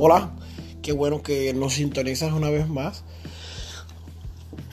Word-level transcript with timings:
Hola, 0.00 0.30
qué 0.80 0.92
bueno 0.92 1.24
que 1.24 1.52
nos 1.54 1.74
sintonizas 1.74 2.32
una 2.32 2.50
vez 2.50 2.68
más, 2.68 3.02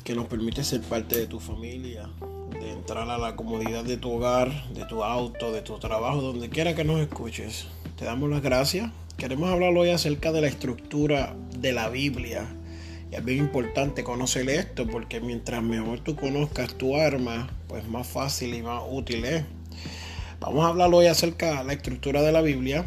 que 0.03 0.13
nos 0.13 0.27
permite 0.27 0.63
ser 0.63 0.81
parte 0.81 1.17
de 1.17 1.25
tu 1.25 1.39
familia, 1.39 2.07
de 2.51 2.71
entrar 2.71 3.09
a 3.09 3.17
la 3.17 3.35
comodidad 3.35 3.83
de 3.83 3.97
tu 3.97 4.11
hogar, 4.11 4.71
de 4.75 4.85
tu 4.85 5.03
auto, 5.03 5.51
de 5.51 5.63
tu 5.63 5.79
trabajo, 5.79 6.21
donde 6.21 6.49
quiera 6.49 6.75
que 6.75 6.83
nos 6.83 7.01
escuches. 7.01 7.65
Te 7.97 8.05
damos 8.05 8.29
las 8.29 8.43
gracias. 8.43 8.91
Queremos 9.17 9.49
hablar 9.49 9.75
hoy 9.75 9.89
acerca 9.89 10.31
de 10.31 10.41
la 10.41 10.47
estructura 10.47 11.35
de 11.57 11.73
la 11.73 11.89
Biblia. 11.89 12.45
Y 13.11 13.15
es 13.15 13.25
bien 13.25 13.39
importante 13.39 14.03
conocer 14.03 14.47
esto 14.47 14.85
porque 14.85 15.21
mientras 15.21 15.63
mejor 15.63 16.01
tú 16.01 16.15
conozcas 16.15 16.75
tu 16.75 16.97
arma, 16.97 17.49
pues 17.67 17.87
más 17.87 18.05
fácil 18.05 18.53
y 18.53 18.61
más 18.61 18.83
útil 18.87 19.25
es. 19.25 19.43
Vamos 20.39 20.63
a 20.65 20.67
hablar 20.67 20.93
hoy 20.93 21.07
acerca 21.07 21.57
de 21.57 21.63
la 21.63 21.73
estructura 21.73 22.21
de 22.21 22.31
la 22.31 22.41
Biblia 22.41 22.85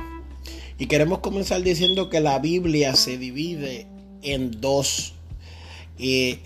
y 0.78 0.86
queremos 0.86 1.18
comenzar 1.18 1.62
diciendo 1.62 2.08
que 2.08 2.20
la 2.20 2.38
Biblia 2.38 2.94
se 2.94 3.18
divide 3.18 3.86
en 4.22 4.60
dos. 4.60 5.14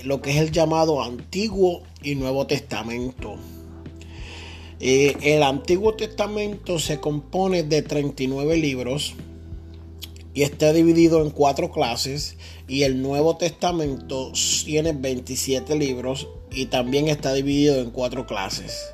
Lo 0.05 0.22
que 0.22 0.30
es 0.30 0.36
el 0.36 0.50
llamado 0.50 1.02
Antiguo 1.02 1.83
y 2.02 2.14
Nuevo 2.14 2.47
Testamento. 2.47 3.36
El 4.80 5.42
Antiguo 5.42 5.94
Testamento 5.94 6.78
se 6.78 6.98
compone 6.98 7.62
de 7.62 7.83
39 7.83 8.56
libros 8.56 9.14
y 10.34 10.42
está 10.42 10.72
dividido 10.72 11.22
en 11.22 11.30
cuatro 11.30 11.70
clases 11.70 12.36
y 12.67 12.84
el 12.84 13.02
Nuevo 13.02 13.36
Testamento 13.36 14.33
tiene 14.64 14.92
27 14.92 15.77
libros 15.77 16.27
y 16.50 16.67
también 16.67 17.08
está 17.08 17.34
dividido 17.34 17.80
en 17.80 17.91
cuatro 17.91 18.27
clases. 18.27 18.91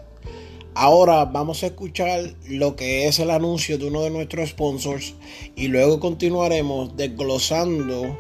Ahora 0.81 1.25
vamos 1.25 1.65
a 1.65 1.67
escuchar 1.67 2.37
lo 2.47 2.77
que 2.77 3.09
es 3.09 3.19
el 3.19 3.33
anuncio 3.33 3.79
de 3.79 3.87
uno 3.87 4.03
de 4.03 4.11
nuestros 4.11 4.51
sponsors 4.51 5.17
y 5.57 5.67
luego 5.67 5.99
continuaremos 5.99 6.97
desglosando 6.97 8.17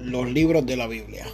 los 0.00 0.28
libros 0.28 0.66
de 0.66 0.76
la 0.76 0.88
Biblia. 0.88 1.24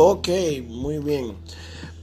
Ok, 0.00 0.28
muy 0.68 0.98
bien. 0.98 1.36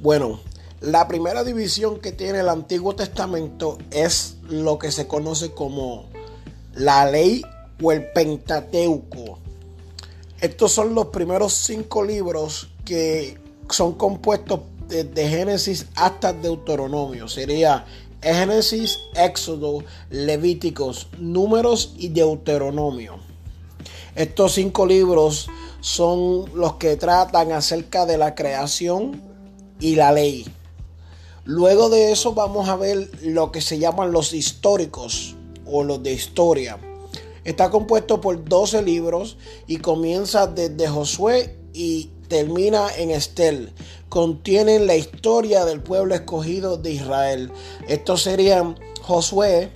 Bueno, 0.01 0.41
la 0.81 1.07
primera 1.07 1.45
división 1.45 2.01
que 2.01 2.11
tiene 2.11 2.41
el 2.41 2.49
Antiguo 2.49 2.93
Testamento 2.93 3.77
es 3.89 4.35
lo 4.49 4.77
que 4.77 4.91
se 4.91 5.07
conoce 5.07 5.51
como 5.51 6.09
la 6.73 7.09
ley 7.09 7.41
o 7.81 7.93
el 7.93 8.11
Pentateuco. 8.11 9.39
Estos 10.41 10.73
son 10.73 10.93
los 10.93 11.05
primeros 11.05 11.53
cinco 11.53 12.03
libros 12.03 12.67
que 12.83 13.39
son 13.69 13.93
compuestos 13.93 14.59
desde 14.89 15.29
Génesis 15.29 15.85
hasta 15.95 16.33
Deuteronomio. 16.33 17.29
Sería 17.29 17.85
Génesis, 18.21 18.99
Éxodo, 19.15 19.85
Levíticos, 20.09 21.07
Números 21.17 21.93
y 21.97 22.09
Deuteronomio. 22.09 23.34
Estos 24.15 24.53
cinco 24.53 24.85
libros 24.85 25.49
son 25.81 26.45
los 26.55 26.75
que 26.75 26.95
tratan 26.95 27.51
acerca 27.51 28.05
de 28.05 28.17
la 28.17 28.35
creación 28.35 29.21
y 29.79 29.95
la 29.95 30.11
ley. 30.11 30.45
Luego 31.43 31.89
de 31.89 32.11
eso 32.11 32.33
vamos 32.33 32.69
a 32.69 32.75
ver 32.75 33.09
lo 33.21 33.51
que 33.51 33.61
se 33.61 33.77
llaman 33.77 34.11
los 34.11 34.33
históricos 34.33 35.35
o 35.65 35.83
los 35.83 36.01
de 36.01 36.13
historia. 36.13 36.79
Está 37.43 37.69
compuesto 37.69 38.19
por 38.19 38.43
12 38.43 38.81
libros 38.81 39.37
y 39.67 39.77
comienza 39.77 40.47
desde 40.47 40.87
Josué 40.87 41.55
y 41.73 42.09
termina 42.27 42.87
en 42.97 43.11
Estel. 43.11 43.71
Contienen 44.09 44.87
la 44.87 44.95
historia 44.95 45.65
del 45.65 45.83
pueblo 45.83 46.15
escogido 46.15 46.77
de 46.77 46.93
Israel. 46.93 47.51
Estos 47.87 48.23
serían 48.23 48.75
Josué, 49.03 49.71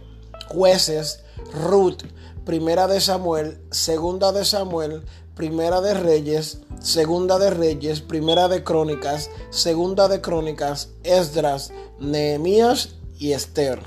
jueces, 0.47 1.19
Ruth, 1.53 2.01
primera 2.49 2.87
de 2.87 2.99
Samuel, 2.99 3.59
segunda 3.69 4.31
de 4.31 4.43
Samuel, 4.43 5.03
Primera 5.35 5.81
de 5.81 5.93
Reyes, 5.93 6.61
Segunda 6.81 7.37
de 7.37 7.51
Reyes, 7.51 8.01
Primera 8.01 8.47
de 8.47 8.63
Crónicas, 8.63 9.29
Segunda 9.51 10.07
de 10.07 10.19
Crónicas, 10.19 10.89
Esdras, 11.03 11.71
Nehemías 11.99 12.95
y 13.19 13.33
Esther. 13.33 13.83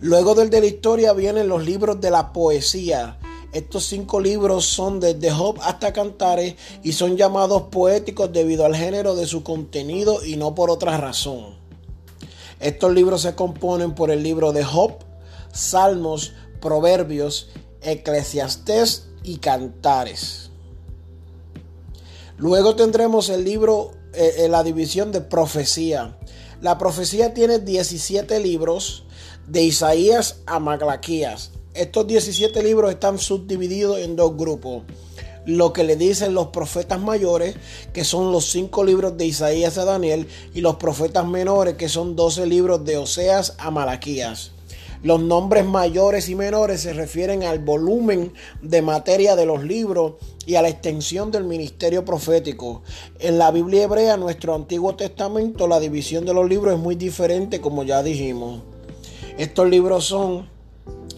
Luego 0.00 0.36
del 0.36 0.48
de 0.48 0.60
la 0.60 0.66
historia 0.66 1.12
vienen 1.12 1.48
los 1.48 1.64
libros 1.64 2.00
de 2.00 2.12
la 2.12 2.32
poesía. 2.32 3.18
Estos 3.52 3.86
cinco 3.86 4.20
libros 4.20 4.66
son 4.66 5.00
desde 5.00 5.32
Job 5.32 5.58
hasta 5.60 5.92
Cantares 5.92 6.54
y 6.84 6.92
son 6.92 7.16
llamados 7.16 7.62
poéticos 7.62 8.32
debido 8.32 8.64
al 8.64 8.76
género 8.76 9.16
de 9.16 9.26
su 9.26 9.42
contenido 9.42 10.24
y 10.24 10.36
no 10.36 10.54
por 10.54 10.70
otra 10.70 10.98
razón. 10.98 11.56
Estos 12.60 12.94
libros 12.94 13.22
se 13.22 13.34
componen 13.34 13.96
por 13.96 14.12
el 14.12 14.22
libro 14.22 14.52
de 14.52 14.62
Job, 14.62 14.98
Salmos, 15.52 16.32
Proverbios, 16.64 17.50
Eclesiastés 17.82 19.08
y 19.22 19.36
Cantares. 19.36 20.50
Luego 22.38 22.74
tendremos 22.74 23.28
el 23.28 23.44
libro, 23.44 23.90
eh, 24.14 24.36
eh, 24.38 24.48
la 24.48 24.64
división 24.64 25.12
de 25.12 25.20
profecía. 25.20 26.18
La 26.62 26.78
profecía 26.78 27.34
tiene 27.34 27.58
17 27.58 28.40
libros 28.40 29.04
de 29.46 29.62
Isaías 29.62 30.40
a 30.46 30.58
Maglaquías. 30.58 31.50
Estos 31.74 32.06
17 32.06 32.62
libros 32.62 32.90
están 32.90 33.18
subdivididos 33.18 33.98
en 33.98 34.16
dos 34.16 34.34
grupos. 34.34 34.84
Lo 35.44 35.74
que 35.74 35.84
le 35.84 35.96
dicen 35.96 36.32
los 36.32 36.46
profetas 36.46 36.98
mayores, 36.98 37.56
que 37.92 38.04
son 38.04 38.32
los 38.32 38.50
cinco 38.50 38.84
libros 38.84 39.18
de 39.18 39.26
Isaías 39.26 39.76
a 39.76 39.84
Daniel, 39.84 40.28
y 40.54 40.62
los 40.62 40.76
profetas 40.76 41.26
menores, 41.26 41.74
que 41.74 41.90
son 41.90 42.16
12 42.16 42.46
libros 42.46 42.86
de 42.86 42.96
Oseas 42.96 43.54
a 43.58 43.70
Malaquías. 43.70 44.53
Los 45.04 45.20
nombres 45.20 45.66
mayores 45.66 46.30
y 46.30 46.34
menores 46.34 46.80
se 46.80 46.94
refieren 46.94 47.42
al 47.42 47.58
volumen 47.58 48.32
de 48.62 48.80
materia 48.80 49.36
de 49.36 49.44
los 49.44 49.62
libros 49.62 50.14
y 50.46 50.54
a 50.54 50.62
la 50.62 50.70
extensión 50.70 51.30
del 51.30 51.44
ministerio 51.44 52.06
profético. 52.06 52.80
En 53.18 53.36
la 53.36 53.50
Biblia 53.50 53.82
hebrea, 53.82 54.16
nuestro 54.16 54.54
Antiguo 54.54 54.96
Testamento, 54.96 55.68
la 55.68 55.78
división 55.78 56.24
de 56.24 56.32
los 56.32 56.48
libros 56.48 56.72
es 56.72 56.80
muy 56.80 56.94
diferente, 56.94 57.60
como 57.60 57.82
ya 57.82 58.02
dijimos. 58.02 58.62
Estos 59.36 59.68
libros 59.68 60.06
son 60.06 60.48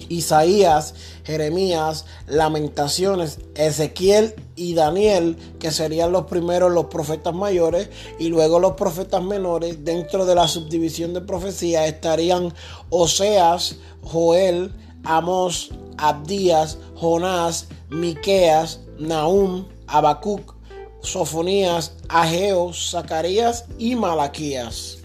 Isaías, 0.09 0.95
Jeremías, 1.25 2.05
Lamentaciones, 2.27 3.39
Ezequiel 3.55 4.35
y 4.55 4.75
Daniel, 4.75 5.37
que 5.59 5.71
serían 5.71 6.13
los 6.13 6.27
primeros 6.27 6.73
los 6.73 6.87
profetas 6.87 7.35
mayores, 7.35 7.89
y 8.19 8.29
luego 8.29 8.59
los 8.59 8.73
profetas 8.73 9.23
menores. 9.23 9.85
Dentro 9.85 10.25
de 10.27 10.35
la 10.35 10.49
subdivisión 10.49 11.15
de 11.15 11.21
profecía 11.21 11.87
estarían 11.87 12.53
Oseas, 12.91 13.77
Joel, 14.03 14.73
Amós, 15.05 15.71
Abdías, 15.99 16.79
Jonás, 16.95 17.69
Miqueas, 17.91 18.81
Nahum, 18.99 19.67
Habacuc, 19.87 20.55
Sofonías, 21.01 21.93
Ageo, 22.09 22.73
Zacarías 22.73 23.65
y 23.79 23.95
Malaquías. 23.95 24.99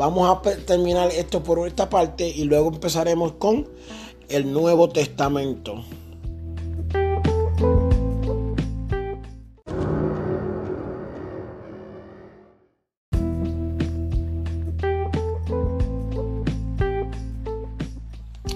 Vamos 0.00 0.30
a 0.30 0.40
terminar 0.64 1.10
esto 1.10 1.42
por 1.42 1.68
esta 1.68 1.90
parte 1.90 2.26
y 2.26 2.44
luego 2.44 2.68
empezaremos 2.68 3.32
con 3.32 3.68
el 4.30 4.50
Nuevo 4.50 4.88
Testamento. 4.88 5.84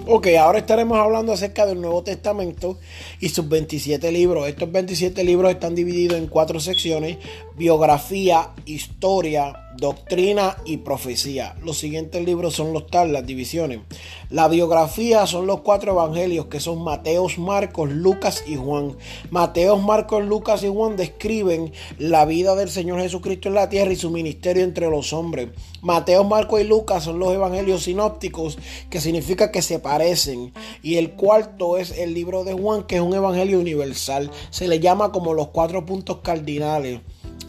Ok, 0.07 0.29
ahora 0.41 0.61
estaremos 0.61 0.97
hablando 0.97 1.35
acerca 1.35 1.67
del 1.67 1.83
Nuevo 1.83 2.03
Testamento 2.03 2.79
y 3.21 3.29
sus 3.29 3.47
27 3.47 4.11
libros. 4.13 4.49
Estos 4.49 4.73
27 4.73 5.23
libros 5.25 5.51
están 5.51 5.75
divididos 5.75 6.17
en 6.17 6.27
cuatro 6.27 6.59
secciones, 6.59 7.19
biografía, 7.55 8.49
historia, 8.65 9.64
doctrina 9.77 10.57
y 10.65 10.79
profecía. 10.79 11.57
Los 11.63 11.79
siguientes 11.79 12.25
libros 12.25 12.55
son 12.55 12.73
los 12.73 12.87
tal, 12.87 13.13
las 13.13 13.27
divisiones. 13.27 13.81
La 14.31 14.49
biografía 14.49 15.27
son 15.27 15.47
los 15.47 15.61
cuatro 15.61 15.93
evangelios 15.93 16.47
que 16.47 16.61
son 16.61 16.83
Mateos, 16.83 17.39
Marcos, 17.39 17.91
Lucas 17.91 18.45
y 18.47 18.57
Juan. 18.57 18.97
Mateos, 19.31 19.83
Marcos, 19.83 20.25
Lucas 20.25 20.63
y 20.63 20.69
Juan 20.69 20.97
describen 20.97 21.73
la 21.99 22.25
vida 22.25 22.55
del 22.55 22.71
Señor 22.71 23.01
Jesucristo 23.01 23.49
en 23.49 23.55
la 23.55 23.69
tierra 23.69 23.93
y 23.93 23.97
su 23.97 24.11
ministerio 24.11 24.65
entre 24.65 24.89
los 24.89 25.13
hombres. 25.13 25.49
Mateos, 25.83 26.27
Marcos 26.27 26.61
y 26.61 26.65
Lucas 26.65 27.05
son 27.05 27.19
los 27.19 27.33
evangelios 27.33 27.85
sinópticos 27.85 28.59
que 28.91 29.01
significa 29.01 29.51
que 29.51 29.63
se 29.63 29.79
parecen. 29.79 30.53
Y 30.83 30.97
el 30.97 31.13
cuarto 31.13 31.77
es 31.77 31.91
el 31.91 32.15
libro 32.15 32.45
de 32.45 32.55
Juan 32.55 32.85
que 32.85 32.97
es 32.97 33.03
un 33.03 33.15
evangelio 33.15 33.61
universal. 33.61 34.31
Se 34.51 34.69
le 34.69 34.81
llama 34.81 35.13
como 35.13 35.35
los 35.35 35.49
cuatro 35.49 35.85
puntos 35.85 36.19
cardinales. 36.23 37.01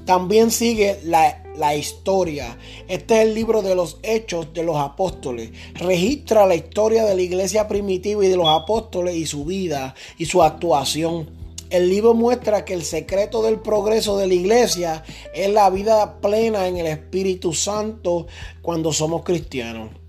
También 0.05 0.51
sigue 0.51 0.99
la, 1.03 1.44
historia. 1.75 2.57
Este 2.87 3.15
es 3.15 3.27
el 3.27 3.33
libro 3.33 3.61
de 3.61 3.75
los 3.75 3.97
hechos 4.03 4.53
de 4.53 4.63
los 4.63 4.77
apóstoles. 4.77 5.51
Registra 5.75 6.45
la 6.45 6.55
historia 6.55 7.05
de 7.05 7.15
la 7.15 7.21
iglesia 7.21 7.67
primitiva 7.67 8.25
y 8.25 8.29
de 8.29 8.37
los 8.37 8.47
apóstoles 8.47 9.15
y 9.15 9.25
su 9.25 9.45
vida 9.45 9.95
y 10.17 10.25
su 10.25 10.43
actuación. 10.43 11.29
El 11.69 11.89
libro 11.89 12.13
muestra 12.13 12.63
que 12.63 12.73
el 12.73 12.83
secreto 12.83 13.41
del 13.41 13.59
progreso 13.59 14.17
de 14.17 14.27
la 14.27 14.33
iglesia 14.33 15.03
es 15.33 15.49
la 15.49 15.69
vida 15.69 16.21
plena 16.21 16.67
en 16.67 16.77
el 16.77 16.87
Espíritu 16.87 17.53
Santo 17.53 18.27
cuando 18.61 18.93
somos 18.93 19.23
cristianos. 19.23 20.04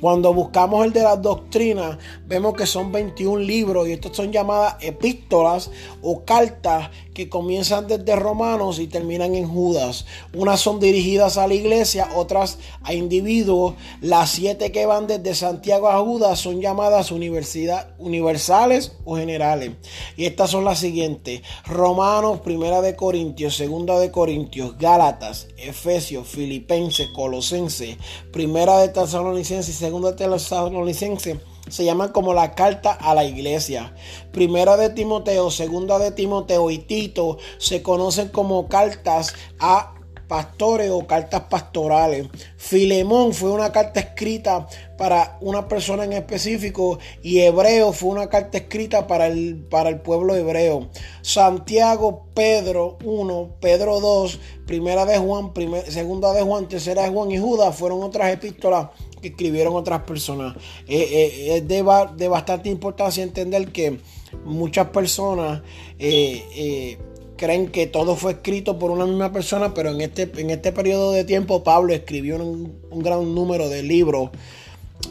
Cuando 0.00 0.32
buscamos 0.32 0.86
el 0.86 0.92
de 0.92 1.02
las 1.02 1.20
doctrinas, 1.20 1.98
vemos 2.26 2.54
que 2.54 2.64
son 2.64 2.90
21 2.90 3.38
libros 3.38 3.86
y 3.86 3.92
estos 3.92 4.16
son 4.16 4.32
llamadas 4.32 4.76
epístolas 4.80 5.70
o 6.00 6.24
cartas 6.24 6.90
que 7.12 7.28
comienzan 7.28 7.86
desde 7.86 8.16
Romanos 8.16 8.78
y 8.78 8.86
terminan 8.86 9.34
en 9.34 9.46
Judas. 9.46 10.06
Unas 10.32 10.60
son 10.60 10.80
dirigidas 10.80 11.36
a 11.36 11.46
la 11.46 11.52
iglesia, 11.52 12.08
otras 12.14 12.58
a 12.82 12.94
individuos. 12.94 13.74
Las 14.00 14.30
siete 14.30 14.72
que 14.72 14.86
van 14.86 15.06
desde 15.06 15.34
Santiago 15.34 15.90
a 15.90 16.00
Judas 16.00 16.38
son 16.38 16.62
llamadas 16.62 17.10
universidad, 17.10 17.90
universales 17.98 18.96
o 19.04 19.16
generales. 19.16 19.72
Y 20.16 20.24
estas 20.24 20.50
son 20.50 20.64
las 20.64 20.78
siguientes. 20.78 21.42
Romanos, 21.66 22.40
Primera 22.40 22.80
de 22.80 22.96
Corintios, 22.96 23.56
Segunda 23.56 23.98
de 23.98 24.10
Corintios, 24.10 24.78
Gálatas, 24.78 25.48
Efesios, 25.58 26.26
Filipenses, 26.26 27.08
Colosenses, 27.14 27.98
Primera 28.32 28.78
de 28.78 28.88
Tesalonicenses 28.88 29.82
Segunda 29.90 30.12
de 30.12 30.18
Tesalonicenses 30.18 31.38
se 31.68 31.84
llaman 31.84 32.12
como 32.12 32.32
la 32.32 32.54
carta 32.54 32.92
a 32.92 33.12
la 33.12 33.24
iglesia. 33.24 33.92
Primera 34.30 34.76
de 34.76 34.90
Timoteo, 34.90 35.50
segunda 35.50 35.98
de 35.98 36.12
Timoteo 36.12 36.70
y 36.70 36.78
Tito 36.78 37.38
se 37.58 37.82
conocen 37.82 38.28
como 38.28 38.68
cartas 38.68 39.34
a 39.58 39.94
pastores 40.30 40.92
o 40.92 41.08
cartas 41.08 41.42
pastorales. 41.50 42.28
Filemón 42.56 43.34
fue 43.34 43.50
una 43.50 43.72
carta 43.72 43.98
escrita 43.98 44.68
para 44.96 45.36
una 45.40 45.66
persona 45.66 46.04
en 46.04 46.12
específico 46.12 47.00
y 47.20 47.40
Hebreo 47.40 47.92
fue 47.92 48.10
una 48.10 48.28
carta 48.28 48.58
escrita 48.58 49.08
para 49.08 49.26
el, 49.26 49.66
para 49.68 49.88
el 49.88 50.00
pueblo 50.00 50.36
hebreo. 50.36 50.88
Santiago, 51.20 52.28
Pedro 52.32 52.96
1, 53.02 53.56
Pedro 53.60 53.98
2, 53.98 54.38
primera 54.68 55.04
de 55.04 55.18
Juan, 55.18 55.52
segunda 55.88 56.32
de 56.32 56.42
Juan, 56.42 56.68
tercera 56.68 57.02
de 57.02 57.08
Juan 57.08 57.32
y 57.32 57.38
Judas 57.38 57.74
fueron 57.74 58.00
otras 58.00 58.32
epístolas 58.32 58.90
que 59.20 59.28
escribieron 59.28 59.74
otras 59.74 60.02
personas. 60.02 60.56
Eh, 60.86 61.08
eh, 61.10 61.56
es 61.56 61.66
de, 61.66 62.28
bastante 62.28 62.68
importancia 62.68 63.24
entender 63.24 63.72
que 63.72 63.98
muchas 64.44 64.90
personas 64.90 65.60
eh, 65.98 66.98
creen 67.40 67.68
que 67.68 67.86
todo 67.86 68.16
fue 68.16 68.32
escrito 68.32 68.78
por 68.78 68.90
una 68.90 69.06
misma 69.06 69.32
persona, 69.32 69.72
pero 69.72 69.90
en 69.92 70.02
este, 70.02 70.30
en 70.36 70.50
este 70.50 70.72
periodo 70.72 71.12
de 71.12 71.24
tiempo 71.24 71.64
Pablo 71.64 71.94
escribió 71.94 72.36
un, 72.36 72.78
gran 72.90 73.34
número 73.34 73.70
de 73.70 73.82
libros, 73.82 74.28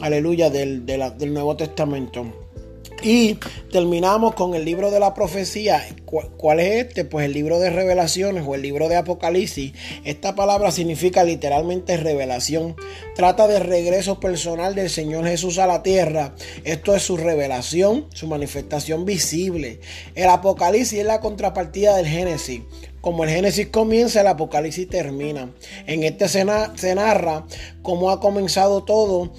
aleluya, 0.00 0.48
del, 0.48 0.86
del 0.86 1.34
Nuevo 1.34 1.56
Testamento. 1.56 2.49
Y 3.02 3.38
terminamos 3.72 4.34
con 4.34 4.54
el 4.54 4.66
libro 4.66 4.90
de 4.90 5.00
la 5.00 5.14
profecía. 5.14 5.82
¿Cuál 6.04 6.60
es 6.60 6.84
este? 6.84 7.06
Pues 7.06 7.24
el 7.24 7.32
libro 7.32 7.58
de 7.58 7.70
revelaciones 7.70 8.44
o 8.46 8.54
el 8.54 8.60
libro 8.60 8.90
de 8.90 8.96
Apocalipsis. 8.96 9.72
Esta 10.04 10.34
palabra 10.34 10.70
significa 10.70 11.24
literalmente 11.24 11.96
revelación. 11.96 12.76
Trata 13.14 13.48
de 13.48 13.58
regreso 13.58 14.20
personal 14.20 14.74
del 14.74 14.90
Señor 14.90 15.26
Jesús 15.26 15.58
a 15.58 15.66
la 15.66 15.82
tierra. 15.82 16.34
Esto 16.64 16.94
es 16.94 17.02
su 17.02 17.16
revelación, 17.16 18.06
su 18.12 18.26
manifestación 18.26 19.06
visible. 19.06 19.80
El 20.14 20.28
Apocalipsis 20.28 20.98
es 20.98 21.06
la 21.06 21.20
contrapartida 21.20 21.96
del 21.96 22.06
Génesis. 22.06 22.60
Como 23.00 23.24
el 23.24 23.30
Génesis 23.30 23.68
comienza, 23.68 24.20
el 24.20 24.26
Apocalipsis 24.26 24.90
termina. 24.90 25.50
En 25.86 26.02
este 26.02 26.28
se, 26.28 26.44
se 26.74 26.94
narra 26.94 27.46
cómo 27.80 28.10
ha 28.10 28.20
comenzado 28.20 28.84
todo. 28.84 29.32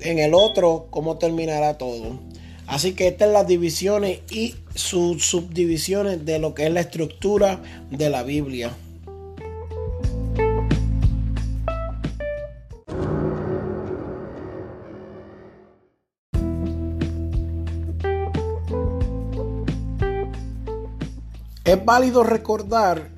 En 0.00 0.18
el 0.18 0.34
otro, 0.34 0.88
cómo 0.90 1.16
terminará 1.16 1.78
todo. 1.78 2.33
Así 2.66 2.94
que 2.94 3.08
estas 3.08 3.26
son 3.26 3.34
las 3.34 3.46
divisiones 3.46 4.20
y 4.30 4.54
sus 4.74 5.24
subdivisiones 5.24 6.24
de 6.24 6.38
lo 6.38 6.54
que 6.54 6.66
es 6.66 6.72
la 6.72 6.80
estructura 6.80 7.62
de 7.90 8.10
la 8.10 8.22
Biblia. 8.22 8.72
Es 21.64 21.82
válido 21.84 22.22
recordar 22.22 23.10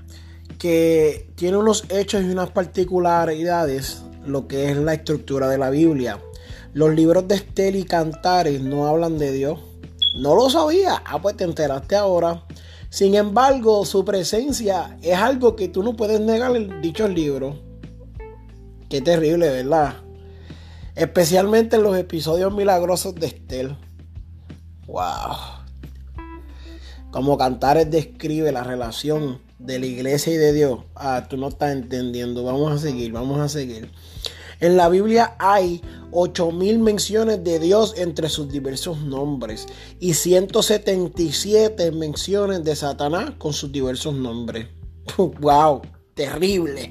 que 0.59 1.31
tiene 1.35 1.57
unos 1.57 1.85
hechos 1.91 2.23
y 2.23 2.31
unas 2.31 2.51
particularidades 2.51 4.03
lo 4.25 4.47
que 4.49 4.71
es 4.71 4.77
la 4.77 4.95
estructura 4.95 5.49
de 5.49 5.59
la 5.59 5.71
Biblia. 5.71 6.21
Los 6.77 6.95
libros 6.95 7.27
de 7.27 7.37
Estel 7.37 7.75
y 7.75 7.85
Cantares 7.85 8.61
no 8.61 8.87
hablan 8.87 9.17
de 9.17 9.33
Dios. 9.33 9.59
No 10.15 10.35
lo 10.35 10.51
sabía. 10.51 11.03
Ah, 11.07 11.23
pues 11.23 11.35
te 11.35 11.45
enteraste 11.45 11.97
ahora. 11.97 12.43
Sin 12.91 13.15
embargo, 13.15 13.87
su 13.87 14.05
presencia 14.05 14.99
es 15.01 15.17
algo 15.17 15.57
que 15.57 15.69
tú 15.69 15.83
no 15.83 15.97
puedes 15.97 16.21
negar 16.21 16.55
en 16.55 16.83
dichos 16.83 17.09
libros. 17.09 17.57
Qué 18.91 19.01
terrible, 19.01 19.49
¿verdad? 19.49 19.95
Especialmente 20.95 21.77
en 21.77 21.83
los 21.83 21.97
episodios 21.97 22.53
milagrosos 22.53 23.15
de 23.15 23.29
Estel. 23.29 23.79
Wow. 24.87 25.35
Como 27.11 27.39
Cantares 27.39 27.91
describe 27.91 28.53
la 28.53 28.65
relación 28.65 29.41
de 29.59 29.79
la 29.79 29.87
iglesia 29.87 30.35
y 30.35 30.37
de 30.37 30.53
Dios. 30.53 30.81
Ah, 30.95 31.25
tú 31.27 31.39
no 31.39 31.49
estás 31.49 31.73
entendiendo. 31.73 32.45
Vamos 32.45 32.71
a 32.71 32.77
seguir, 32.77 33.13
vamos 33.13 33.41
a 33.41 33.49
seguir. 33.49 33.91
En 34.61 34.77
la 34.77 34.89
Biblia 34.89 35.35
hay 35.39 35.83
8000 36.13 36.79
menciones 36.79 37.43
de 37.45 37.59
Dios 37.59 37.95
entre 37.99 38.31
sus 38.31 38.51
diversos 38.51 39.03
nombres 39.03 39.67
y 40.01 40.15
177 40.15 41.93
menciones 41.93 42.65
de 42.65 42.75
Satanás 42.75 43.33
con 43.39 43.53
sus 43.53 43.71
diversos 43.71 44.15
nombres. 44.15 44.69
¡Wow! 45.17 45.83
Terrible. 46.15 46.91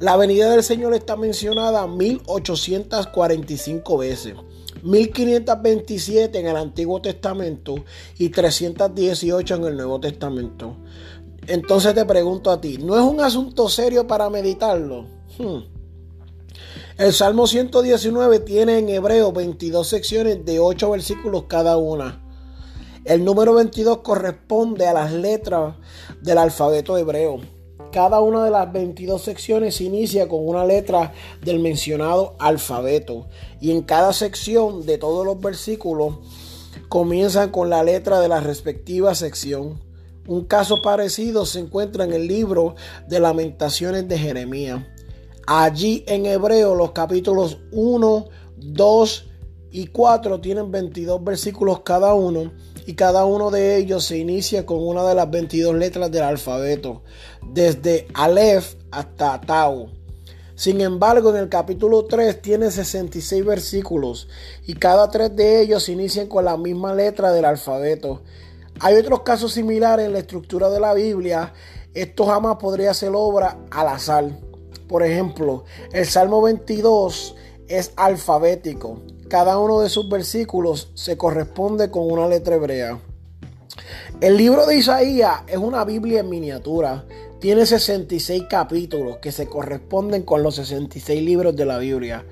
La 0.00 0.16
venida 0.16 0.50
del 0.50 0.64
Señor 0.64 0.94
está 0.94 1.16
mencionada 1.16 1.86
1845 1.86 3.98
veces. 3.98 4.34
1527 4.82 6.40
en 6.40 6.48
el 6.48 6.56
Antiguo 6.56 7.00
Testamento 7.00 7.76
y 8.18 8.30
318 8.30 9.54
en 9.54 9.64
el 9.64 9.76
Nuevo 9.76 10.00
Testamento. 10.00 10.78
Entonces 11.46 11.94
te 11.94 12.04
pregunto 12.04 12.50
a 12.50 12.60
ti, 12.60 12.78
¿no 12.78 12.96
es 12.96 13.02
un 13.02 13.20
asunto 13.20 13.68
serio 13.68 14.08
para 14.08 14.28
meditarlo? 14.28 15.06
Hmm. 15.38 15.71
El 16.98 17.14
Salmo 17.14 17.46
119 17.46 18.40
tiene 18.40 18.78
en 18.78 18.90
hebreo 18.90 19.32
22 19.32 19.88
secciones 19.88 20.44
de 20.44 20.60
8 20.60 20.90
versículos 20.90 21.44
cada 21.48 21.78
una. 21.78 22.22
El 23.06 23.24
número 23.24 23.54
22 23.54 23.98
corresponde 23.98 24.86
a 24.86 24.92
las 24.92 25.10
letras 25.10 25.76
del 26.20 26.36
alfabeto 26.36 26.98
hebreo. 26.98 27.40
Cada 27.92 28.20
una 28.20 28.44
de 28.44 28.50
las 28.50 28.70
22 28.70 29.22
secciones 29.22 29.80
inicia 29.80 30.28
con 30.28 30.46
una 30.46 30.66
letra 30.66 31.14
del 31.42 31.60
mencionado 31.60 32.36
alfabeto 32.38 33.26
y 33.58 33.70
en 33.70 33.82
cada 33.82 34.12
sección 34.12 34.84
de 34.84 34.98
todos 34.98 35.24
los 35.24 35.40
versículos 35.40 36.18
comienzan 36.90 37.50
con 37.50 37.70
la 37.70 37.82
letra 37.82 38.20
de 38.20 38.28
la 38.28 38.40
respectiva 38.40 39.14
sección. 39.14 39.80
Un 40.26 40.44
caso 40.44 40.82
parecido 40.82 41.46
se 41.46 41.60
encuentra 41.60 42.04
en 42.04 42.12
el 42.12 42.28
libro 42.28 42.76
de 43.08 43.18
lamentaciones 43.18 44.06
de 44.08 44.18
Jeremías. 44.18 44.84
Allí 45.46 46.04
en 46.06 46.26
hebreo 46.26 46.74
los 46.74 46.92
capítulos 46.92 47.58
1, 47.72 48.28
2 48.56 49.30
y 49.72 49.86
4 49.88 50.40
tienen 50.40 50.70
22 50.70 51.24
versículos 51.24 51.80
cada 51.80 52.14
uno 52.14 52.52
y 52.86 52.94
cada 52.94 53.24
uno 53.24 53.50
de 53.50 53.76
ellos 53.76 54.04
se 54.04 54.18
inicia 54.18 54.66
con 54.66 54.86
una 54.86 55.04
de 55.04 55.14
las 55.14 55.30
22 55.30 55.74
letras 55.74 56.10
del 56.10 56.22
alfabeto, 56.22 57.02
desde 57.42 58.06
Aleph 58.14 58.74
hasta 58.90 59.40
Tau. 59.40 59.88
Sin 60.54 60.80
embargo, 60.80 61.30
en 61.30 61.36
el 61.36 61.48
capítulo 61.48 62.04
3 62.04 62.40
tiene 62.40 62.70
66 62.70 63.44
versículos 63.44 64.28
y 64.64 64.74
cada 64.74 65.10
tres 65.10 65.34
de 65.34 65.60
ellos 65.60 65.88
inician 65.88 66.28
con 66.28 66.44
la 66.44 66.56
misma 66.56 66.94
letra 66.94 67.32
del 67.32 67.46
alfabeto. 67.46 68.22
Hay 68.78 68.94
otros 68.96 69.22
casos 69.22 69.52
similares 69.52 70.06
en 70.06 70.12
la 70.12 70.20
estructura 70.20 70.68
de 70.70 70.78
la 70.80 70.94
Biblia. 70.94 71.52
Esto 71.94 72.26
jamás 72.26 72.56
podría 72.56 72.94
ser 72.94 73.12
obra 73.14 73.58
al 73.70 73.88
azar. 73.88 74.51
Por 74.92 75.02
ejemplo, 75.02 75.64
el 75.94 76.04
Salmo 76.04 76.42
22 76.42 77.34
es 77.66 77.94
alfabético. 77.96 79.00
Cada 79.30 79.58
uno 79.58 79.80
de 79.80 79.88
sus 79.88 80.06
versículos 80.10 80.90
se 80.92 81.16
corresponde 81.16 81.90
con 81.90 82.12
una 82.12 82.28
letra 82.28 82.56
hebrea. 82.56 83.00
El 84.22 84.36
libro 84.36 84.66
de 84.66 84.76
Isaías 84.76 85.40
es 85.48 85.56
una 85.56 85.84
Biblia 85.84 86.20
en 86.20 86.28
miniatura. 86.28 87.04
Tiene 87.40 87.66
66 87.66 88.44
capítulos 88.48 89.16
que 89.16 89.32
se 89.32 89.48
corresponden 89.48 90.22
con 90.22 90.44
los 90.44 90.54
66 90.54 91.20
libros 91.20 91.56
de 91.56 91.64
la 91.64 91.78
Biblia. 91.78 92.24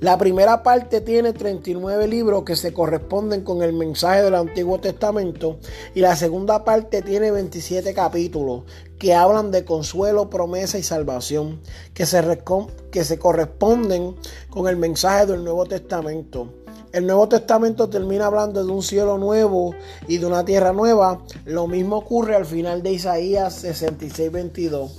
La 0.00 0.18
primera 0.18 0.62
parte 0.62 1.00
tiene 1.00 1.32
39 1.32 2.06
libros 2.06 2.44
que 2.44 2.54
se 2.54 2.74
corresponden 2.74 3.44
con 3.44 3.62
el 3.62 3.72
mensaje 3.72 4.20
del 4.20 4.34
Antiguo 4.34 4.78
Testamento 4.78 5.58
y 5.94 6.00
la 6.00 6.16
segunda 6.16 6.66
parte 6.66 7.00
tiene 7.00 7.30
27 7.30 7.94
capítulos 7.94 8.64
que 8.98 9.14
hablan 9.14 9.50
de 9.50 9.64
consuelo, 9.64 10.28
promesa 10.28 10.76
y 10.76 10.82
salvación, 10.82 11.62
que 11.94 12.04
se, 12.04 12.22
que 12.90 13.04
se 13.04 13.18
corresponden 13.18 14.16
con 14.50 14.68
el 14.68 14.76
mensaje 14.76 15.24
del 15.24 15.44
Nuevo 15.44 15.64
Testamento. 15.64 16.57
El 16.92 17.06
Nuevo 17.06 17.28
Testamento 17.28 17.88
termina 17.88 18.26
hablando 18.26 18.64
de 18.64 18.72
un 18.72 18.82
cielo 18.82 19.18
nuevo 19.18 19.74
y 20.06 20.16
de 20.16 20.24
una 20.26 20.44
tierra 20.44 20.72
nueva. 20.72 21.20
Lo 21.44 21.66
mismo 21.66 21.98
ocurre 21.98 22.34
al 22.34 22.46
final 22.46 22.82
de 22.82 22.92
Isaías 22.92 23.54
66, 23.56 24.32
22. 24.32 24.90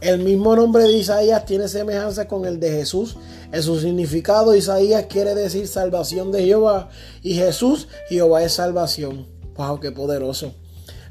El 0.00 0.18
mismo 0.20 0.56
nombre 0.56 0.84
de 0.84 0.92
Isaías 0.92 1.44
tiene 1.44 1.68
semejanza 1.68 2.26
con 2.26 2.46
el 2.46 2.58
de 2.58 2.72
Jesús. 2.72 3.16
En 3.52 3.62
su 3.62 3.78
significado, 3.78 4.56
Isaías 4.56 5.06
quiere 5.08 5.34
decir 5.34 5.68
salvación 5.68 6.32
de 6.32 6.42
Jehová 6.42 6.88
y 7.22 7.34
Jesús, 7.34 7.86
Jehová 8.08 8.42
es 8.42 8.54
salvación. 8.54 9.28
¡Wow, 9.56 9.78
qué 9.78 9.92
poderoso! 9.92 10.54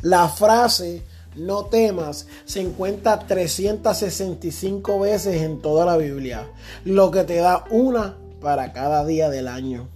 La 0.02 0.28
frase 0.28 1.04
no 1.36 1.66
temas 1.66 2.28
se 2.46 2.62
encuentra 2.62 3.20
365 3.20 5.00
veces 5.00 5.44
en 5.44 5.62
toda 5.62 5.86
la 5.86 5.96
Biblia, 5.96 6.50
lo 6.84 7.12
que 7.12 7.24
te 7.24 7.36
da 7.36 7.64
una 7.70 8.18
para 8.42 8.74
cada 8.74 9.06
día 9.06 9.30
del 9.30 9.48
año. 9.48 9.88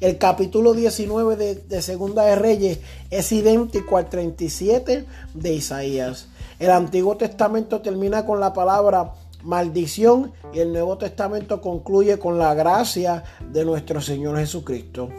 El 0.00 0.16
capítulo 0.16 0.72
19 0.72 1.36
de, 1.68 1.82
Segunda 1.82 2.24
de 2.24 2.34
Reyes 2.34 2.78
es 3.10 3.32
idéntico 3.32 3.98
al 3.98 4.08
37 4.08 5.04
de 5.34 5.52
Isaías. 5.52 6.28
El 6.58 6.70
Antiguo 6.70 7.18
Testamento 7.18 7.82
termina 7.82 8.24
con 8.24 8.40
la 8.40 8.54
palabra 8.54 9.12
maldición 9.42 10.32
y 10.54 10.60
el 10.60 10.72
Nuevo 10.72 10.96
Testamento 10.96 11.60
concluye 11.60 12.18
con 12.18 12.38
la 12.38 12.54
gracia 12.54 13.24
de 13.52 13.62
nuestro 13.66 14.00
Señor 14.00 14.38
Jesucristo. 14.38 15.10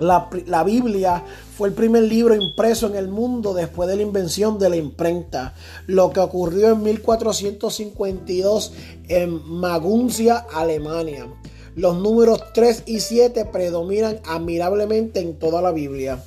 La, 0.00 0.28
la, 0.46 0.64
Biblia 0.64 1.24
fue 1.56 1.68
el 1.68 1.74
primer 1.74 2.02
libro 2.02 2.34
impreso 2.34 2.88
en 2.88 2.96
el 2.96 3.08
mundo 3.08 3.54
después 3.54 3.88
de 3.88 3.96
la 3.96 4.02
invención 4.02 4.58
de 4.58 4.68
la 4.68 4.76
imprenta, 4.76 5.54
lo 5.86 6.10
que 6.10 6.20
ocurrió 6.20 6.72
en 6.72 6.82
1452 6.82 8.72
en 9.08 9.48
Maguncia, 9.48 10.44
Alemania. 10.52 11.26
Los 11.76 11.96
números 11.96 12.40
3 12.54 12.84
y 12.86 13.00
7 13.00 13.46
predominan 13.46 14.20
admirablemente 14.26 15.18
en 15.18 15.38
toda 15.38 15.60
la 15.60 15.72
Biblia. 15.72 16.22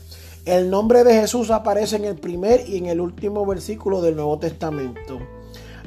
El 0.46 0.70
nombre 0.70 1.06
de 1.06 1.14
Jesús 1.14 1.52
aparece 1.52 1.96
en 1.96 2.04
el 2.04 2.16
primer 2.16 2.68
y 2.68 2.78
en 2.78 2.88
el 2.88 3.00
último 3.00 3.46
versículo 3.46 4.02
del 4.02 4.18
Nuevo 4.18 4.40
Testamento. 4.40 5.20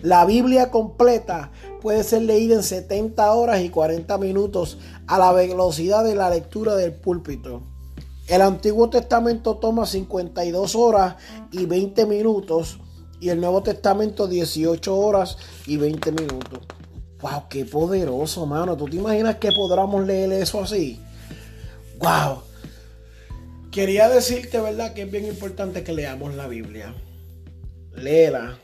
La 0.03 0.25
Biblia 0.25 0.71
completa 0.71 1.53
puede 1.83 2.05
ser 2.05 2.23
leída 2.23 2.55
en 2.55 2.63
70 2.63 3.33
horas 3.33 3.61
y 3.61 3.69
40 3.69 4.17
minutos 4.17 4.79
a 5.07 5.19
la 5.19 5.31
velocidad 5.33 6.05
de 6.05 6.15
la 6.15 6.31
lectura 6.31 6.75
del 6.75 6.95
púlpito. 6.95 7.63
El 8.29 8.41
Antiguo 8.41 8.89
Testamento 8.89 9.59
toma 9.59 9.85
52 9.85 10.75
horas 10.75 11.17
y 11.53 11.67
20 11.67 12.07
minutos 12.07 12.79
y 13.21 13.29
el 13.29 13.41
Nuevo 13.41 13.63
Testamento 13.63 14.27
18 14.27 14.97
horas 14.97 15.37
y 15.67 15.77
20 15.77 16.13
minutos. 16.13 16.61
Wow, 17.23 17.49
qué 17.49 17.65
poderoso, 17.65 18.47
mano. 18.47 18.77
¿Tú 18.77 18.87
te 18.87 18.97
imaginas 18.97 19.37
que 19.37 19.53
podamos 19.53 20.07
leer 20.07 20.33
eso 20.33 20.63
así? 20.63 21.01
Wow. 21.99 22.43
Quería 23.71 24.09
decirte, 24.09 24.61
¿verdad? 24.61 24.95
Que 24.95 25.03
es 25.03 25.11
bien 25.11 25.27
importante 25.27 25.85
que 25.85 25.93
leamos 25.93 26.35
la 26.35 26.49
Biblia. 26.49 26.95
Léela. 27.95 28.59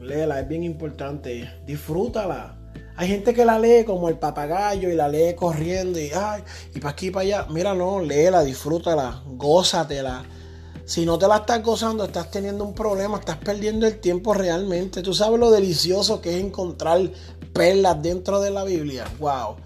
Léela, 0.00 0.40
es 0.40 0.48
bien 0.48 0.62
importante. 0.62 1.50
Disfrútala. 1.66 2.56
Hay 2.96 3.08
gente 3.08 3.34
que 3.34 3.44
la 3.44 3.58
lee 3.58 3.84
como 3.84 4.08
el 4.08 4.18
papagayo 4.18 4.90
y 4.90 4.94
la 4.94 5.08
lee 5.08 5.34
corriendo 5.34 6.00
y 6.00 6.10
ay, 6.12 6.42
y 6.74 6.80
para 6.80 6.92
aquí 6.92 7.08
y 7.08 7.10
para 7.10 7.22
allá. 7.24 7.46
Mira, 7.50 7.74
no, 7.74 8.00
léela, 8.00 8.42
disfrútala, 8.42 9.22
gózatela. 9.26 10.24
Si 10.84 11.04
no 11.04 11.18
te 11.18 11.28
la 11.28 11.36
estás 11.36 11.62
gozando, 11.62 12.04
estás 12.04 12.30
teniendo 12.30 12.64
un 12.64 12.74
problema, 12.74 13.18
estás 13.18 13.36
perdiendo 13.36 13.86
el 13.86 14.00
tiempo 14.00 14.34
realmente. 14.34 15.02
Tú 15.02 15.12
sabes 15.12 15.38
lo 15.38 15.50
delicioso 15.50 16.20
que 16.20 16.38
es 16.38 16.44
encontrar 16.44 17.10
perlas 17.58 18.00
dentro 18.00 18.40
de 18.40 18.52
la 18.52 18.62
Biblia. 18.62 19.04
Wow. 19.18 19.56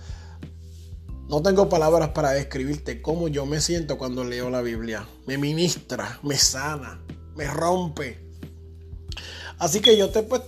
No 1.29 1.43
tengo 1.43 1.69
palabras 1.69 2.09
para 2.09 2.31
describirte 2.31 3.03
cómo 3.03 3.29
yo 3.29 3.45
me 3.45 3.61
siento 3.61 3.99
cuando 3.99 4.25
leo 4.25 4.49
la 4.49 4.63
Biblia. 4.63 5.07
Me 5.27 5.37
ministra, 5.37 6.19
me 6.23 6.39
sana, 6.39 7.03
me 7.37 7.47
rompe. 7.47 8.19
Así 9.59 9.81
que 9.81 9.99
yo 9.99 10.09
te, 10.09 10.23
pues, 10.23 10.43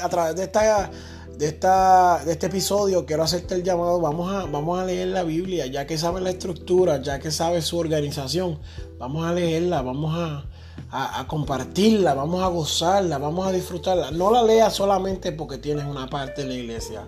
a 0.00 0.08
través 0.08 0.36
de 0.36 0.44
esta, 0.44 0.90
de 1.36 1.46
esta, 1.48 2.24
de 2.24 2.30
este 2.30 2.46
episodio 2.46 3.04
quiero 3.04 3.24
hacerte 3.24 3.56
el 3.56 3.64
llamado. 3.64 4.00
Vamos 4.00 4.32
a, 4.32 4.46
vamos 4.46 4.78
a 4.78 4.84
leer 4.84 5.08
la 5.08 5.24
Biblia, 5.24 5.66
ya 5.66 5.88
que 5.88 5.98
sabes 5.98 6.22
la 6.22 6.30
estructura, 6.30 7.02
ya 7.02 7.18
que 7.18 7.32
sabes 7.32 7.64
su 7.64 7.76
organización. 7.76 8.60
Vamos 8.98 9.26
a 9.26 9.32
leerla, 9.32 9.82
vamos 9.82 10.14
a, 10.16 10.48
a, 10.90 11.26
compartirla, 11.26 12.14
vamos 12.14 12.42
a 12.42 12.48
gozarla, 12.48 13.18
vamos 13.18 13.46
a 13.46 13.52
disfrutarla. 13.52 14.10
No 14.12 14.30
la 14.30 14.42
leas 14.42 14.74
solamente 14.74 15.32
porque 15.32 15.58
tienes 15.58 15.84
una 15.84 16.08
parte 16.08 16.42
en 16.42 16.48
la 16.48 16.54
iglesia. 16.54 17.04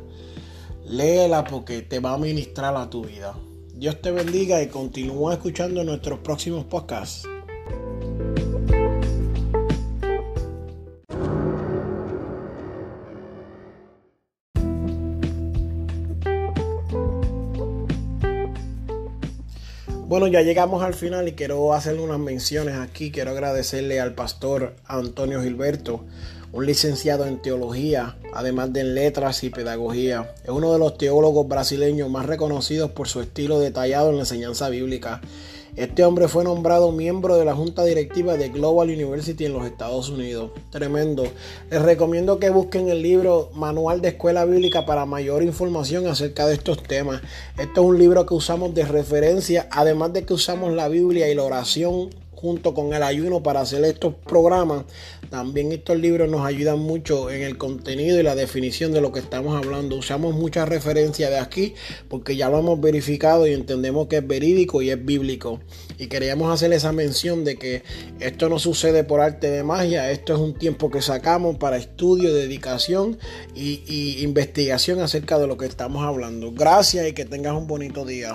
Léela 0.85 1.45
porque 1.45 1.83
te 1.83 2.01
va 2.01 2.15
a 2.15 2.19
ministrar 2.19 2.77
a 2.77 2.91
tu 2.91 3.05
vida. 3.05 3.35
Dios 3.75 4.01
te 4.01 4.11
bendiga 4.11 4.63
y 4.63 4.69
continúa 4.69 5.35
escuchando 5.35 5.85
nuestros 5.85 6.19
próximos 6.21 6.65
podcasts. 6.65 7.29
Bueno, 20.19 20.29
ya 20.29 20.41
llegamos 20.41 20.83
al 20.83 20.95
final 20.95 21.29
y 21.29 21.33
quiero 21.33 21.75
hacerle 21.75 22.01
unas 22.01 22.19
menciones 22.19 22.77
aquí. 22.77 23.11
Quiero 23.11 23.33
agradecerle 23.33 24.01
al 24.01 24.15
pastor 24.15 24.75
Antonio 24.87 25.43
Gilberto, 25.43 26.07
un 26.53 26.65
licenciado 26.65 27.27
en 27.27 27.43
teología, 27.43 28.17
además 28.33 28.73
de 28.73 28.81
en 28.81 28.95
letras 28.95 29.45
y 29.45 29.51
pedagogía. 29.51 30.33
Es 30.43 30.49
uno 30.49 30.73
de 30.73 30.79
los 30.79 30.97
teólogos 30.97 31.47
brasileños 31.47 32.09
más 32.09 32.25
reconocidos 32.25 32.93
por 32.93 33.09
su 33.09 33.21
estilo 33.21 33.61
detallado 33.61 34.09
en 34.09 34.17
la 34.17 34.23
enseñanza 34.23 34.71
bíblica 34.71 35.21
este 35.77 36.05
hombre 36.05 36.27
fue 36.27 36.43
nombrado 36.43 36.91
miembro 36.91 37.37
de 37.37 37.45
la 37.45 37.55
junta 37.55 37.85
directiva 37.85 38.39
de 38.39 38.49
Global 38.49 38.89
University 38.89 39.45
en 39.45 39.53
los 39.53 39.67
Estados 39.67 40.09
Unidos. 40.09 40.51
Tremendo. 40.71 41.25
Les 41.71 41.83
recomiendo 41.83 42.39
que 42.39 42.49
busquen 42.49 42.89
el 42.89 43.03
libro 43.03 43.51
Manual 43.55 44.01
de 44.01 44.09
Escuela 44.09 44.47
Bíblica 44.47 44.87
para 44.87 45.05
mayor 45.05 45.43
información 45.43 46.07
acerca 46.07 46.47
de 46.47 46.55
estos 46.55 46.83
temas. 46.83 47.21
Esto 47.59 47.83
es 47.83 47.87
un 47.87 47.99
libro 47.99 48.25
que 48.25 48.33
usamos 48.33 48.75
de 48.75 48.87
referencia, 48.87 49.69
además 49.71 50.15
de 50.15 50.25
que 50.25 50.33
usamos 50.33 50.73
la 50.73 50.89
Biblia 50.89 51.29
y 51.29 51.35
la 51.35 51.43
oración 51.43 52.09
junto 52.37 52.75
con 52.75 52.93
el 52.93 53.03
ayuno 53.03 53.43
para 53.43 53.61
hacer 53.61 53.85
estos 53.85 54.15
programas. 54.15 54.85
También 55.31 55.73
estos 55.73 55.99
libros 55.99 56.31
nos 56.31 56.47
ayudan 56.47 56.79
mucho 56.79 57.31
en 57.31 57.43
el 57.43 57.59
contenido 57.59 58.21
y 58.21 58.23
la 58.23 58.37
definición 58.37 58.93
de 58.93 59.01
lo 59.01 59.11
que 59.11 59.19
estamos 59.19 59.57
hablando. 59.57 59.97
Usamos 59.97 60.35
muchas 60.35 60.69
referencias 60.69 61.31
de 61.31 61.39
aquí 61.39 61.75
porque 62.09 62.37
ya 62.37 62.49
lo 62.49 62.59
hemos 62.59 62.81
verificado 62.81 63.47
y 63.47 63.53
entendemos 63.53 64.07
que 64.07 64.19
es 64.19 64.27
verídico 64.27 64.83
y 64.83 64.91
es 64.91 65.05
bíblico. 65.05 65.61
Y 65.99 66.07
queríamos 66.07 66.53
hacer 66.53 66.73
esa 66.73 66.93
mención 66.93 67.45
de 67.45 67.57
que 67.57 67.83
esto 68.21 68.49
no 68.49 68.59
sucede 68.59 69.03
por 69.03 69.21
arte 69.21 69.51
de 69.51 69.65
magia, 69.65 70.11
esto 70.11 70.35
es 70.35 70.39
un 70.39 70.55
tiempo 70.55 70.91
que 70.91 71.01
sacamos 71.01 71.57
para 71.57 71.79
estudio, 71.79 72.35
dedicación 72.35 73.19
y, 73.55 73.83
y 73.89 74.23
investigación 74.23 75.01
acerca 75.01 75.39
de 75.39 75.47
lo 75.47 75.57
que 75.57 75.67
estamos 75.67 76.05
hablando. 76.05 76.53
Gracias 76.53 77.09
y 77.09 77.13
que 77.15 77.25
tengas 77.25 77.55
un 77.55 77.67
bonito 77.67 78.05
día. 78.05 78.35